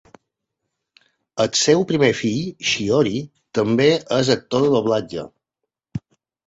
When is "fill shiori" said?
2.21-3.15